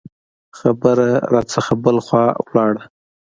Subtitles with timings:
[0.57, 2.23] خبره رانه بله خوا
[2.55, 2.83] لاړه.